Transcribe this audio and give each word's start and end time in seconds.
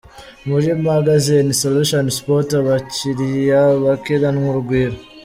Muri 0.47 0.67
Magasin 0.87 1.47
Solution 1.61 2.05
Sports, 2.17 2.57
abakiriya 2.61 3.61
bakiranwa 3.83 4.45
urugwiro. 4.51 4.97